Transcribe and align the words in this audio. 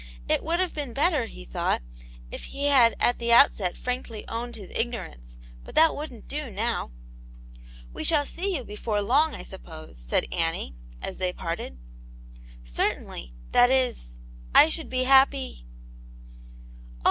It 0.27 0.43
would 0.43 0.59
have 0.59 0.73
been 0.73 0.93
better, 0.95 1.27
he 1.27 1.45
thought, 1.45 1.83
if 2.31 2.45
he 2.45 2.65
had 2.65 2.95
at 2.99 3.19
the 3.19 3.31
outset 3.31 3.77
frankly 3.77 4.27
owned 4.27 4.55
his 4.55 4.71
Ignorance, 4.73 5.37
but 5.63 5.75
that 5.75 5.95
wouldn't 5.95 6.27
do 6.27 6.49
now.'• 6.49 6.89
We 7.93 8.03
shall 8.03 8.25
see 8.25 8.55
you 8.55 8.63
before 8.63 9.03
long, 9.03 9.35
I 9.35 9.43
suppose," 9.43 9.99
said 9.99 10.25
Annie, 10.31 10.73
as 11.03 11.17
they 11.17 11.31
parted." 11.31 11.77
Certainly; 12.65 13.31
that 13.51 13.69
is— 13.69 14.17
I 14.55 14.69
should 14.69 14.89
be 14.89 15.03
happy 15.03 15.67
""Oh! 16.49 16.49